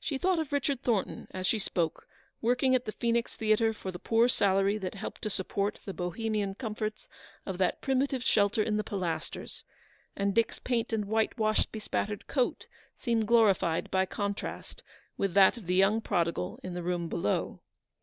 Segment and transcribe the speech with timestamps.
[0.00, 2.08] She thought of Richard Thornton, as she spoke,
[2.40, 6.54] working at the Phoenix Theatre for the poor salary that helped to support the Bohemian
[6.54, 7.06] com forts
[7.44, 9.62] of that primitive shelter in the Pilasters;
[10.16, 12.64] and Dick's paint and whitewash bespattered coat
[13.02, 13.20] 288 ELEANOR'S VICTORY.
[13.20, 13.28] seemed
[13.84, 14.82] glorified by contrast
[15.18, 17.60] with that of the young prodigal in the room below.